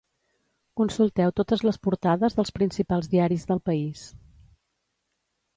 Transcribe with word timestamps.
Consulteu 0.79 1.33
totes 1.41 1.61
les 1.67 1.77
portades 1.89 2.37
dels 2.39 2.53
principals 2.57 3.13
diaris 3.15 3.47
del 3.53 3.63
país. 3.71 4.07